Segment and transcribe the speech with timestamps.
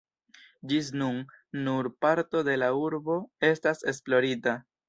[0.71, 1.19] Ĝis nun,
[1.67, 3.21] nur parto de la urbo
[3.53, 4.61] estas esplorita.